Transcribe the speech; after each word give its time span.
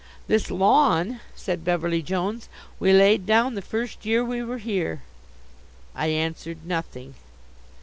"This 0.27 0.49
lawn," 0.49 1.19
said 1.35 1.63
Beverly 1.63 2.01
Jones, 2.01 2.49
"we 2.79 2.91
laid 2.91 3.27
down 3.27 3.53
the 3.53 3.61
first 3.61 4.03
year 4.03 4.25
we 4.25 4.41
were 4.41 4.57
here." 4.57 5.03
I 5.93 6.07
answered 6.07 6.65
nothing. 6.65 7.13